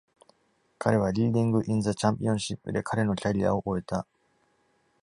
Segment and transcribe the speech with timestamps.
[0.79, 4.07] 彼は Reading in the Championship で彼のキャリアを終えた。